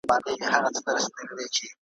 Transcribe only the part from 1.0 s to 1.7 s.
کي کبابونه`